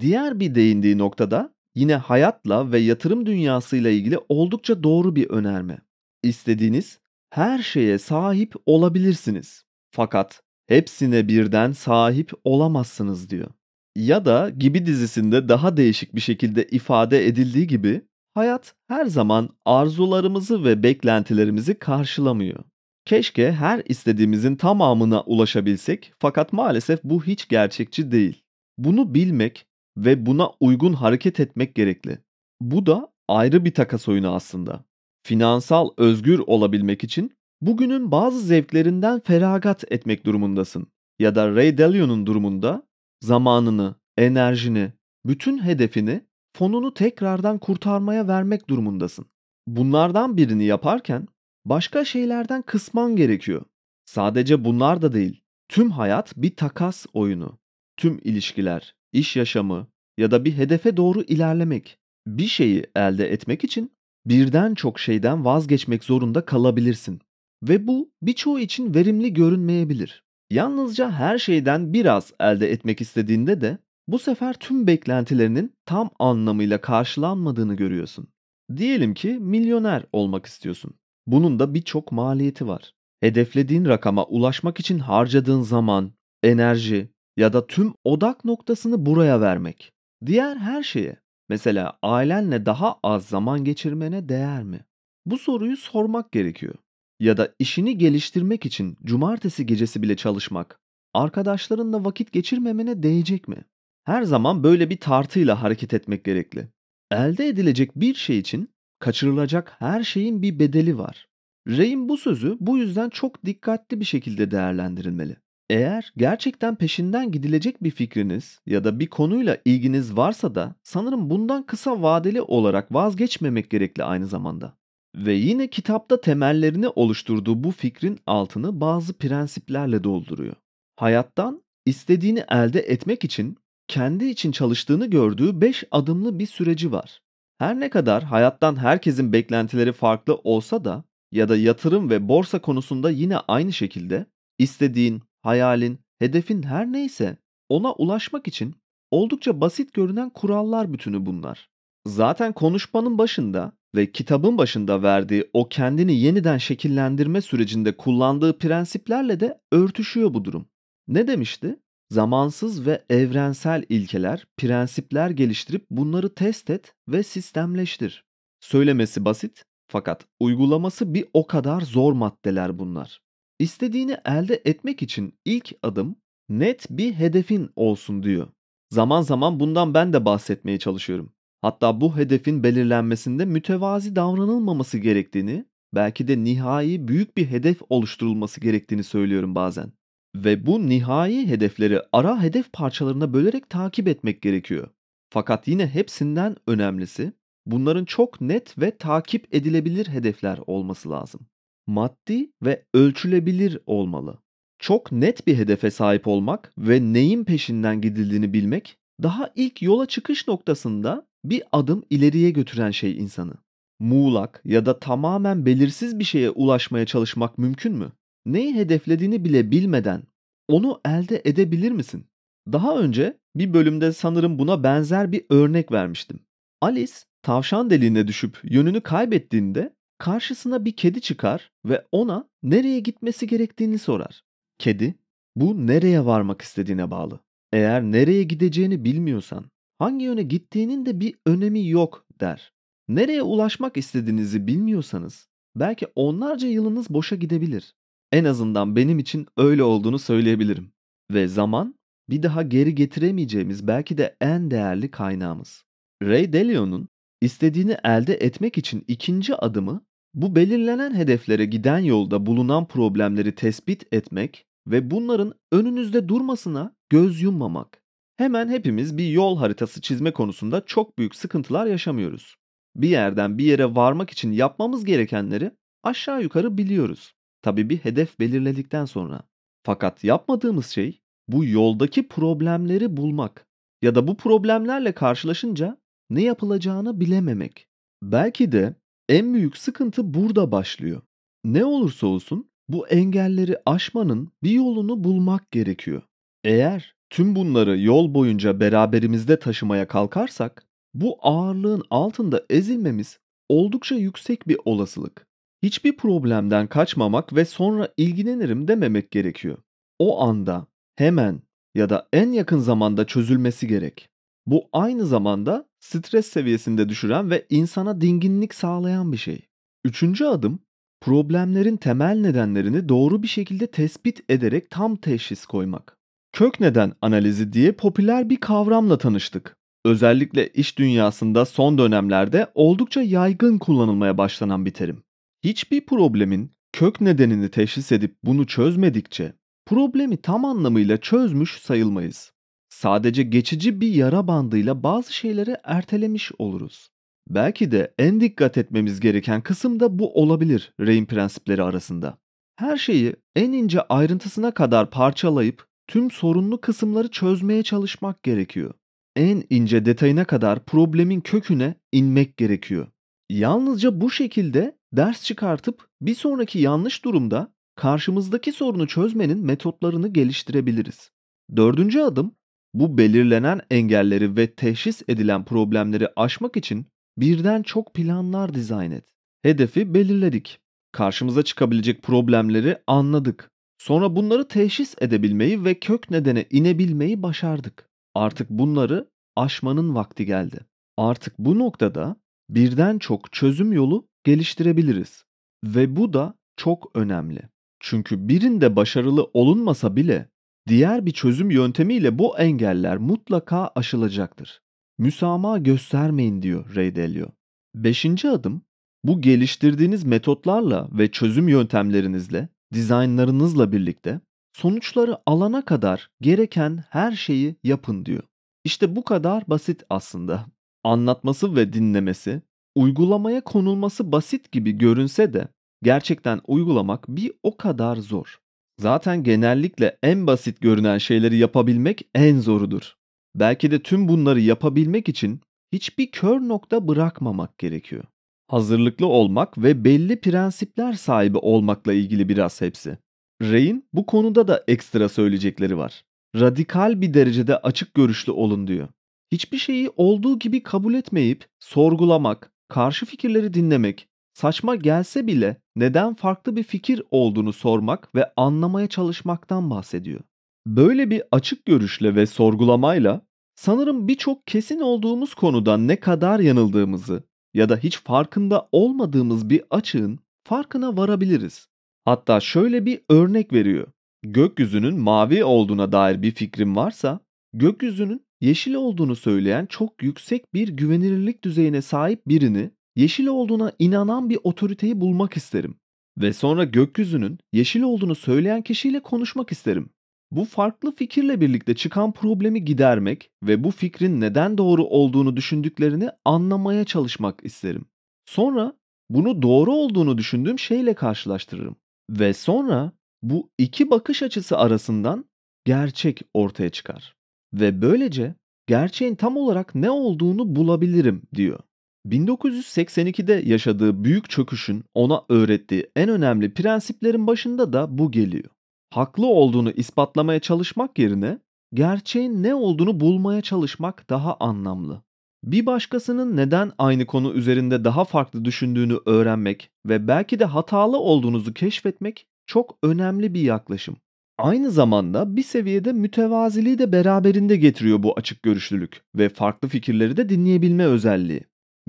[0.00, 5.78] Diğer bir değindiği noktada yine hayatla ve yatırım dünyasıyla ilgili oldukça doğru bir önerme.
[6.22, 6.98] İstediğiniz
[7.30, 9.64] her şeye sahip olabilirsiniz.
[9.90, 13.50] Fakat hepsine birden sahip olamazsınız diyor.
[13.96, 18.02] Ya da gibi dizisinde daha değişik bir şekilde ifade edildiği gibi
[18.34, 22.64] hayat her zaman arzularımızı ve beklentilerimizi karşılamıyor.
[23.04, 28.42] Keşke her istediğimizin tamamına ulaşabilsek fakat maalesef bu hiç gerçekçi değil.
[28.78, 29.66] Bunu bilmek
[30.04, 32.18] ve buna uygun hareket etmek gerekli.
[32.60, 34.84] Bu da ayrı bir takas oyunu aslında.
[35.22, 40.86] Finansal özgür olabilmek için bugünün bazı zevklerinden feragat etmek durumundasın.
[41.18, 42.82] Ya da Ray Dalio'nun durumunda
[43.20, 44.92] zamanını, enerjini,
[45.26, 46.20] bütün hedefini,
[46.56, 49.26] fonunu tekrardan kurtarmaya vermek durumundasın.
[49.66, 51.28] Bunlardan birini yaparken
[51.64, 53.64] başka şeylerden kısman gerekiyor.
[54.06, 55.40] Sadece bunlar da değil.
[55.68, 57.58] Tüm hayat bir takas oyunu.
[57.96, 59.86] Tüm ilişkiler, iş yaşamı
[60.18, 61.98] ya da bir hedefe doğru ilerlemek.
[62.26, 63.92] Bir şeyi elde etmek için
[64.26, 67.20] birden çok şeyden vazgeçmek zorunda kalabilirsin.
[67.62, 70.24] Ve bu birçoğu için verimli görünmeyebilir.
[70.50, 77.74] Yalnızca her şeyden biraz elde etmek istediğinde de bu sefer tüm beklentilerinin tam anlamıyla karşılanmadığını
[77.74, 78.28] görüyorsun.
[78.76, 80.94] Diyelim ki milyoner olmak istiyorsun.
[81.26, 82.92] Bunun da birçok maliyeti var.
[83.20, 89.92] Hedeflediğin rakama ulaşmak için harcadığın zaman, enerji ya da tüm odak noktasını buraya vermek.
[90.26, 91.16] Diğer her şeye,
[91.48, 94.84] mesela ailenle daha az zaman geçirmene değer mi?
[95.26, 96.74] Bu soruyu sormak gerekiyor.
[97.20, 100.80] Ya da işini geliştirmek için cumartesi gecesi bile çalışmak,
[101.14, 103.64] arkadaşlarınla vakit geçirmemene değecek mi?
[104.04, 106.68] Her zaman böyle bir tartıyla hareket etmek gerekli.
[107.10, 111.28] Elde edilecek bir şey için kaçırılacak her şeyin bir bedeli var.
[111.68, 115.36] Ray'in bu sözü bu yüzden çok dikkatli bir şekilde değerlendirilmeli.
[115.70, 121.66] Eğer gerçekten peşinden gidilecek bir fikriniz ya da bir konuyla ilginiz varsa da sanırım bundan
[121.66, 124.78] kısa vadeli olarak vazgeçmemek gerekli aynı zamanda.
[125.16, 130.54] Ve yine kitapta temellerini oluşturduğu bu fikrin altını bazı prensiplerle dolduruyor.
[130.96, 133.56] Hayattan istediğini elde etmek için
[133.88, 137.22] kendi için çalıştığını gördüğü 5 adımlı bir süreci var.
[137.58, 143.10] Her ne kadar hayattan herkesin beklentileri farklı olsa da ya da yatırım ve borsa konusunda
[143.10, 144.26] yine aynı şekilde
[144.58, 147.36] istediğin, hayalin, hedefin her neyse
[147.68, 148.74] ona ulaşmak için
[149.10, 151.68] oldukça basit görünen kurallar bütünü bunlar.
[152.06, 159.60] Zaten konuşmanın başında ve kitabın başında verdiği o kendini yeniden şekillendirme sürecinde kullandığı prensiplerle de
[159.72, 160.66] örtüşüyor bu durum.
[161.08, 161.76] Ne demişti?
[162.10, 168.24] Zamansız ve evrensel ilkeler, prensipler geliştirip bunları test et ve sistemleştir.
[168.60, 173.27] Söylemesi basit fakat uygulaması bir o kadar zor maddeler bunlar.
[173.58, 176.16] İstediğini elde etmek için ilk adım
[176.48, 178.48] net bir hedefin olsun diyor.
[178.90, 181.32] Zaman zaman bundan ben de bahsetmeye çalışıyorum.
[181.62, 189.04] Hatta bu hedefin belirlenmesinde mütevazi davranılmaması gerektiğini, belki de nihai büyük bir hedef oluşturulması gerektiğini
[189.04, 189.92] söylüyorum bazen.
[190.36, 194.88] Ve bu nihai hedefleri ara hedef parçalarına bölerek takip etmek gerekiyor.
[195.30, 197.32] Fakat yine hepsinden önemlisi
[197.66, 201.40] bunların çok net ve takip edilebilir hedefler olması lazım.
[201.88, 204.38] Maddi ve ölçülebilir olmalı.
[204.78, 210.48] Çok net bir hedefe sahip olmak ve neyin peşinden gidildiğini bilmek daha ilk yola çıkış
[210.48, 213.54] noktasında bir adım ileriye götüren şey insanı.
[214.00, 218.12] Muğlak ya da tamamen belirsiz bir şeye ulaşmaya çalışmak mümkün mü?
[218.46, 220.22] Neyi hedeflediğini bile bilmeden
[220.68, 222.26] onu elde edebilir misin?
[222.72, 226.40] Daha önce bir bölümde sanırım buna benzer bir örnek vermiştim.
[226.80, 233.98] Alice tavşan deliğine düşüp yönünü kaybettiğinde karşısına bir kedi çıkar ve ona nereye gitmesi gerektiğini
[233.98, 234.42] sorar.
[234.78, 235.14] Kedi,
[235.56, 237.40] bu nereye varmak istediğine bağlı.
[237.72, 239.64] Eğer nereye gideceğini bilmiyorsan,
[239.98, 242.72] hangi yöne gittiğinin de bir önemi yok der.
[243.08, 247.94] Nereye ulaşmak istediğinizi bilmiyorsanız, belki onlarca yılınız boşa gidebilir.
[248.32, 250.92] En azından benim için öyle olduğunu söyleyebilirim.
[251.30, 251.94] Ve zaman
[252.30, 255.84] bir daha geri getiremeyeceğimiz belki de en değerli kaynağımız.
[256.22, 257.08] Ray Dalio'nun
[257.40, 264.66] istediğini elde etmek için ikinci adımı bu belirlenen hedeflere giden yolda bulunan problemleri tespit etmek
[264.86, 268.02] ve bunların önünüzde durmasına göz yummamak.
[268.36, 272.56] Hemen hepimiz bir yol haritası çizme konusunda çok büyük sıkıntılar yaşamıyoruz.
[272.96, 277.34] Bir yerden bir yere varmak için yapmamız gerekenleri aşağı yukarı biliyoruz.
[277.62, 279.42] Tabii bir hedef belirledikten sonra.
[279.82, 283.66] Fakat yapmadığımız şey bu yoldaki problemleri bulmak
[284.02, 285.98] ya da bu problemlerle karşılaşınca
[286.30, 287.88] ne yapılacağını bilememek.
[288.22, 288.94] Belki de
[289.28, 291.22] en büyük sıkıntı burada başlıyor.
[291.64, 296.22] Ne olursa olsun bu engelleri aşmanın bir yolunu bulmak gerekiyor.
[296.64, 303.38] Eğer tüm bunları yol boyunca beraberimizde taşımaya kalkarsak bu ağırlığın altında ezilmemiz
[303.68, 305.46] oldukça yüksek bir olasılık.
[305.82, 309.78] Hiçbir problemden kaçmamak ve sonra ilgilenirim dememek gerekiyor.
[310.18, 310.86] O anda,
[311.16, 311.62] hemen
[311.94, 314.28] ya da en yakın zamanda çözülmesi gerek.
[314.68, 319.68] Bu aynı zamanda stres seviyesinde düşüren ve insana dinginlik sağlayan bir şey.
[320.04, 320.78] Üçüncü adım
[321.20, 326.18] problemlerin temel nedenlerini doğru bir şekilde tespit ederek tam teşhis koymak.
[326.52, 329.76] Kök neden analizi diye popüler bir kavramla tanıştık.
[330.04, 335.22] Özellikle iş dünyasında son dönemlerde oldukça yaygın kullanılmaya başlanan bir terim.
[335.64, 339.52] Hiçbir problemin kök nedenini teşhis edip bunu çözmedikçe
[339.86, 342.57] problemi tam anlamıyla çözmüş sayılmayız.
[342.98, 347.08] Sadece geçici bir yara bandıyla bazı şeyleri ertelemiş oluruz.
[347.48, 352.38] Belki de en dikkat etmemiz gereken kısım da bu olabilir Ray'in prensipleri arasında.
[352.76, 358.94] Her şeyi en ince ayrıntısına kadar parçalayıp tüm sorunlu kısımları çözmeye çalışmak gerekiyor.
[359.36, 363.06] En ince detayına kadar problemin köküne inmek gerekiyor.
[363.50, 371.30] Yalnızca bu şekilde ders çıkartıp bir sonraki yanlış durumda karşımızdaki sorunu çözmenin metotlarını geliştirebiliriz.
[371.76, 372.58] Dördüncü adım
[372.94, 377.06] bu belirlenen engelleri ve teşhis edilen problemleri aşmak için
[377.38, 379.24] birden çok planlar dizayn et.
[379.62, 380.80] Hedefi belirledik.
[381.12, 383.70] Karşımıza çıkabilecek problemleri anladık.
[383.98, 388.08] Sonra bunları teşhis edebilmeyi ve kök nedene inebilmeyi başardık.
[388.34, 390.80] Artık bunları aşmanın vakti geldi.
[391.16, 392.36] Artık bu noktada
[392.70, 395.44] birden çok çözüm yolu geliştirebiliriz.
[395.84, 397.62] Ve bu da çok önemli.
[398.00, 400.48] Çünkü birinde başarılı olunmasa bile
[400.88, 404.80] diğer bir çözüm yöntemiyle bu engeller mutlaka aşılacaktır.
[405.18, 407.46] Müsamaha göstermeyin diyor Ray Dalio.
[407.94, 408.82] Beşinci adım
[409.24, 414.40] bu geliştirdiğiniz metotlarla ve çözüm yöntemlerinizle, dizaynlarınızla birlikte
[414.72, 418.42] sonuçları alana kadar gereken her şeyi yapın diyor.
[418.84, 420.66] İşte bu kadar basit aslında.
[421.04, 422.62] Anlatması ve dinlemesi,
[422.94, 425.68] uygulamaya konulması basit gibi görünse de
[426.02, 428.58] gerçekten uygulamak bir o kadar zor.
[428.98, 433.14] Zaten genellikle en basit görünen şeyleri yapabilmek en zorudur.
[433.54, 435.60] belki de tüm bunları yapabilmek için
[435.92, 438.24] hiçbir kör nokta bırakmamak gerekiyor.
[438.68, 443.18] Hazırlıklı olmak ve belli prensipler sahibi olmakla ilgili biraz hepsi.
[443.62, 446.24] Ray'in bu konuda da ekstra söyleyecekleri var.
[446.56, 449.08] Radikal bir derecede açık görüşlü olun diyor.
[449.52, 454.28] Hiçbir şeyi olduğu gibi kabul etmeyip sorgulamak, karşı fikirleri dinlemek,
[454.58, 460.40] saçma gelse bile neden farklı bir fikir olduğunu sormak ve anlamaya çalışmaktan bahsediyor.
[460.86, 463.40] Böyle bir açık görüşle ve sorgulamayla
[463.74, 467.42] sanırım birçok kesin olduğumuz konuda ne kadar yanıldığımızı
[467.74, 471.88] ya da hiç farkında olmadığımız bir açığın farkına varabiliriz.
[472.24, 474.06] Hatta şöyle bir örnek veriyor.
[474.42, 477.40] Gökyüzünün mavi olduğuna dair bir fikrim varsa,
[477.72, 484.58] gökyüzünün yeşil olduğunu söyleyen çok yüksek bir güvenilirlik düzeyine sahip birini, yeşil olduğuna inanan bir
[484.64, 485.94] otoriteyi bulmak isterim.
[486.38, 490.10] Ve sonra gökyüzünün yeşil olduğunu söyleyen kişiyle konuşmak isterim.
[490.50, 497.04] Bu farklı fikirle birlikte çıkan problemi gidermek ve bu fikrin neden doğru olduğunu düşündüklerini anlamaya
[497.04, 498.04] çalışmak isterim.
[498.46, 498.92] Sonra
[499.30, 501.96] bunu doğru olduğunu düşündüğüm şeyle karşılaştırırım.
[502.30, 505.44] Ve sonra bu iki bakış açısı arasından
[505.84, 507.36] gerçek ortaya çıkar.
[507.74, 508.54] Ve böylece
[508.86, 511.78] gerçeğin tam olarak ne olduğunu bulabilirim diyor.
[512.26, 518.70] 1982'de yaşadığı büyük çöküşün ona öğrettiği en önemli prensiplerin başında da bu geliyor.
[519.14, 521.58] Haklı olduğunu ispatlamaya çalışmak yerine
[521.94, 525.22] gerçeğin ne olduğunu bulmaya çalışmak daha anlamlı.
[525.64, 531.74] Bir başkasının neden aynı konu üzerinde daha farklı düşündüğünü öğrenmek ve belki de hatalı olduğunuzu
[531.74, 534.16] keşfetmek çok önemli bir yaklaşım.
[534.58, 540.48] Aynı zamanda bir seviyede mütevaziliği de beraberinde getiriyor bu açık görüşlülük ve farklı fikirleri de
[540.48, 541.60] dinleyebilme özelliği.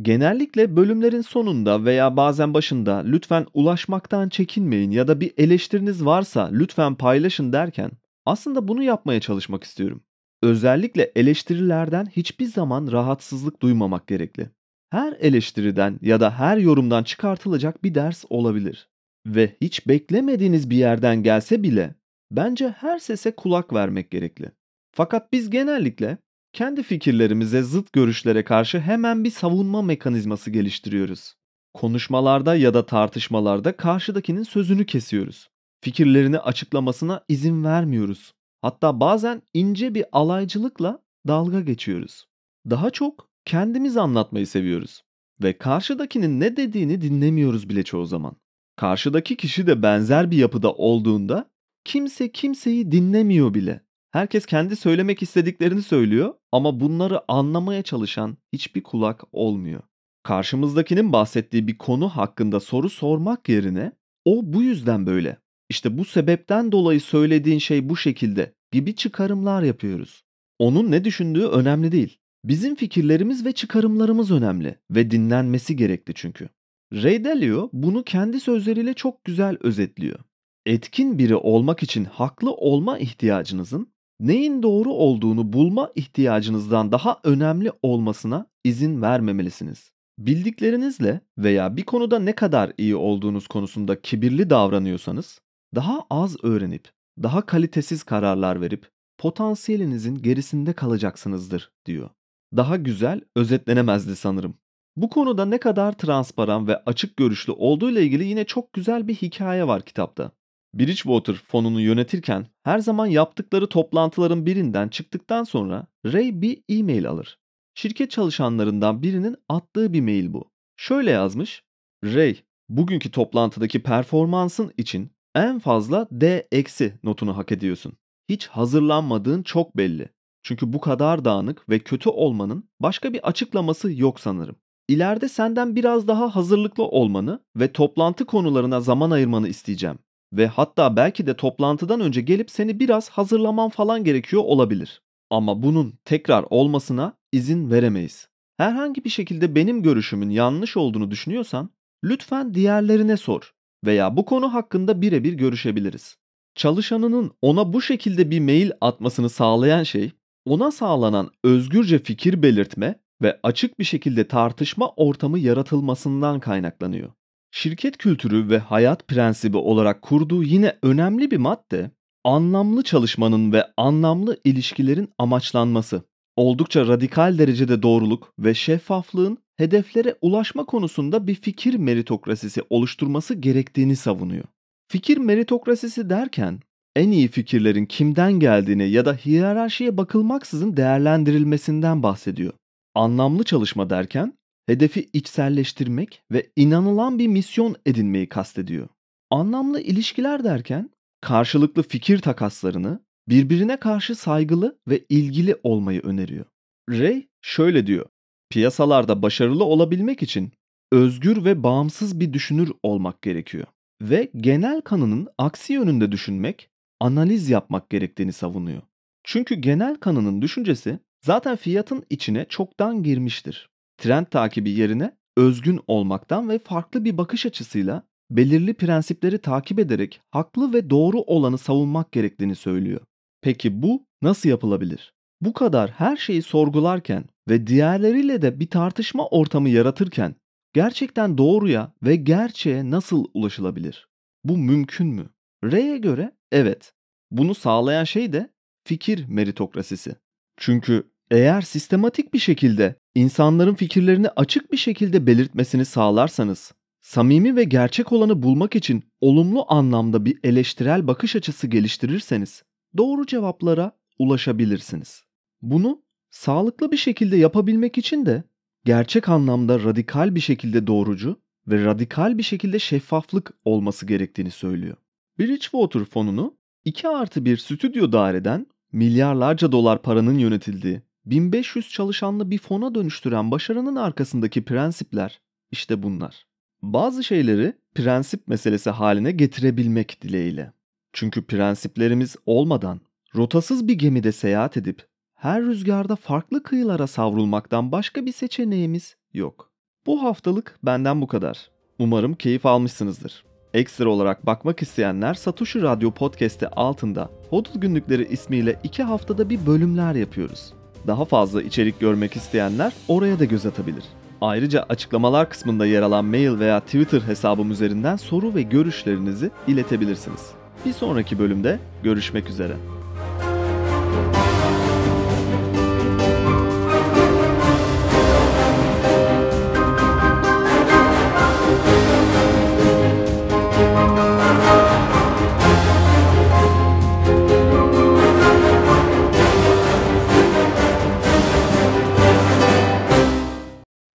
[0.01, 6.95] Genellikle bölümlerin sonunda veya bazen başında lütfen ulaşmaktan çekinmeyin ya da bir eleştiriniz varsa lütfen
[6.95, 7.91] paylaşın derken
[8.25, 10.03] aslında bunu yapmaya çalışmak istiyorum.
[10.43, 14.49] Özellikle eleştirilerden hiçbir zaman rahatsızlık duymamak gerekli.
[14.89, 18.89] Her eleştiriden ya da her yorumdan çıkartılacak bir ders olabilir.
[19.27, 21.95] Ve hiç beklemediğiniz bir yerden gelse bile
[22.31, 24.51] bence her sese kulak vermek gerekli.
[24.91, 26.17] Fakat biz genellikle
[26.53, 31.33] kendi fikirlerimize zıt görüşlere karşı hemen bir savunma mekanizması geliştiriyoruz.
[31.73, 35.49] Konuşmalarda ya da tartışmalarda karşıdakinin sözünü kesiyoruz.
[35.81, 38.33] Fikirlerini açıklamasına izin vermiyoruz.
[38.61, 42.25] Hatta bazen ince bir alaycılıkla dalga geçiyoruz.
[42.69, 45.03] Daha çok kendimiz anlatmayı seviyoruz
[45.43, 48.35] ve karşıdakinin ne dediğini dinlemiyoruz bile çoğu zaman.
[48.75, 51.49] Karşıdaki kişi de benzer bir yapıda olduğunda
[51.83, 53.81] kimse kimseyi dinlemiyor bile.
[54.11, 59.81] Herkes kendi söylemek istediklerini söylüyor ama bunları anlamaya çalışan hiçbir kulak olmuyor.
[60.23, 63.91] Karşımızdakinin bahsettiği bir konu hakkında soru sormak yerine
[64.25, 65.37] o bu yüzden böyle.
[65.69, 70.23] İşte bu sebepten dolayı söylediğin şey bu şekilde gibi çıkarımlar yapıyoruz.
[70.59, 72.17] Onun ne düşündüğü önemli değil.
[72.45, 76.49] Bizim fikirlerimiz ve çıkarımlarımız önemli ve dinlenmesi gerekli çünkü.
[76.93, 80.19] Ray Dalio bunu kendi sözleriyle çok güzel özetliyor.
[80.65, 88.45] Etkin biri olmak için haklı olma ihtiyacınızın neyin doğru olduğunu bulma ihtiyacınızdan daha önemli olmasına
[88.63, 89.91] izin vermemelisiniz.
[90.17, 95.41] Bildiklerinizle veya bir konuda ne kadar iyi olduğunuz konusunda kibirli davranıyorsanız,
[95.75, 96.91] daha az öğrenip,
[97.23, 102.09] daha kalitesiz kararlar verip potansiyelinizin gerisinde kalacaksınızdır diyor.
[102.55, 104.53] Daha güzel özetlenemezdi sanırım.
[104.95, 109.15] Bu konuda ne kadar transparan ve açık görüşlü olduğu ile ilgili yine çok güzel bir
[109.15, 110.31] hikaye var kitapta.
[110.73, 117.39] Bridgewater fonunu yönetirken her zaman yaptıkları toplantıların birinden çıktıktan sonra Ray bir e-mail alır.
[117.75, 120.51] Şirket çalışanlarından birinin attığı bir mail bu.
[120.77, 121.63] Şöyle yazmış.
[122.03, 122.37] Ray,
[122.69, 127.93] bugünkü toplantıdaki performansın için en fazla D eksi notunu hak ediyorsun.
[128.29, 130.09] Hiç hazırlanmadığın çok belli.
[130.43, 134.55] Çünkü bu kadar dağınık ve kötü olmanın başka bir açıklaması yok sanırım.
[134.87, 139.99] İleride senden biraz daha hazırlıklı olmanı ve toplantı konularına zaman ayırmanı isteyeceğim.
[140.33, 145.01] Ve hatta belki de toplantıdan önce gelip seni biraz hazırlaman falan gerekiyor olabilir.
[145.29, 148.29] Ama bunun tekrar olmasına izin veremeyiz.
[148.57, 151.69] Herhangi bir şekilde benim görüşümün yanlış olduğunu düşünüyorsan
[152.03, 153.53] lütfen diğerlerine sor
[153.85, 156.15] veya bu konu hakkında birebir görüşebiliriz.
[156.55, 160.11] Çalışanının ona bu şekilde bir mail atmasını sağlayan şey
[160.45, 167.11] ona sağlanan özgürce fikir belirtme ve açık bir şekilde tartışma ortamı yaratılmasından kaynaklanıyor.
[167.51, 171.91] Şirket kültürü ve hayat prensibi olarak kurduğu yine önemli bir madde,
[172.23, 176.03] anlamlı çalışmanın ve anlamlı ilişkilerin amaçlanması.
[176.35, 184.43] Oldukça radikal derecede doğruluk ve şeffaflığın hedeflere ulaşma konusunda bir fikir meritokrasisi oluşturması gerektiğini savunuyor.
[184.87, 186.59] Fikir meritokrasisi derken
[186.95, 192.53] en iyi fikirlerin kimden geldiğini ya da hiyerarşiye bakılmaksızın değerlendirilmesinden bahsediyor.
[192.95, 194.33] Anlamlı çalışma derken
[194.69, 198.87] hedefi içselleştirmek ve inanılan bir misyon edinmeyi kastediyor.
[199.29, 200.89] Anlamlı ilişkiler derken
[201.21, 202.99] karşılıklı fikir takaslarını,
[203.29, 206.45] birbirine karşı saygılı ve ilgili olmayı öneriyor.
[206.89, 208.05] Ray şöyle diyor.
[208.49, 210.51] Piyasalarda başarılı olabilmek için
[210.91, 213.67] özgür ve bağımsız bir düşünür olmak gerekiyor
[214.01, 218.81] ve genel kanının aksi yönünde düşünmek, analiz yapmak gerektiğini savunuyor.
[219.23, 223.69] Çünkü genel kanının düşüncesi zaten fiyatın içine çoktan girmiştir.
[223.99, 230.73] Trend takibi yerine özgün olmaktan ve farklı bir bakış açısıyla belirli prensipleri takip ederek haklı
[230.73, 233.01] ve doğru olanı savunmak gerektiğini söylüyor.
[233.41, 235.13] Peki bu nasıl yapılabilir?
[235.41, 240.35] Bu kadar her şeyi sorgularken ve diğerleriyle de bir tartışma ortamı yaratırken
[240.73, 244.07] gerçekten doğruya ve gerçeğe nasıl ulaşılabilir?
[244.43, 245.29] Bu mümkün mü?
[245.63, 246.93] Ray'e göre evet.
[247.31, 248.49] Bunu sağlayan şey de
[248.87, 250.15] fikir meritokrasisi.
[250.57, 258.11] Çünkü eğer sistematik bir şekilde insanların fikirlerini açık bir şekilde belirtmesini sağlarsanız, samimi ve gerçek
[258.11, 262.63] olanı bulmak için olumlu anlamda bir eleştirel bakış açısı geliştirirseniz,
[262.97, 265.23] doğru cevaplara ulaşabilirsiniz.
[265.61, 268.43] Bunu sağlıklı bir şekilde yapabilmek için de
[268.85, 274.97] gerçek anlamda radikal bir şekilde doğrucu ve radikal bir şekilde şeffaflık olması gerektiğini söylüyor.
[275.39, 282.95] Bridgewater fonunu 2 artı bir stüdyo daireden milyarlarca dolar paranın yönetildiği 1500 çalışanlı bir fona
[282.95, 285.41] dönüştüren başarının arkasındaki prensipler
[285.71, 286.45] işte bunlar.
[286.81, 290.73] Bazı şeyleri prensip meselesi haline getirebilmek dileğiyle.
[291.13, 293.01] Çünkü prensiplerimiz olmadan
[293.35, 299.71] rotasız bir gemide seyahat edip her rüzgarda farklı kıyılara savrulmaktan başka bir seçeneğimiz yok.
[300.05, 301.69] Bu haftalık benden bu kadar.
[301.99, 303.45] Umarım keyif almışsınızdır.
[303.73, 310.15] Ekstra olarak bakmak isteyenler Satoshi Radyo Podcast'i altında Hodl Günlükleri ismiyle iki haftada bir bölümler
[310.15, 310.78] yapıyoruz.
[311.07, 314.03] Daha fazla içerik görmek isteyenler oraya da göz atabilir.
[314.41, 320.51] Ayrıca açıklamalar kısmında yer alan mail veya Twitter hesabım üzerinden soru ve görüşlerinizi iletebilirsiniz.
[320.85, 322.73] Bir sonraki bölümde görüşmek üzere.